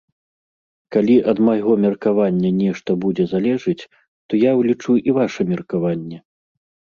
[0.93, 3.87] Калі ад майго меркавання нешта будзе залежыць,
[4.31, 6.17] то я ўлічу і ваша меркаванне.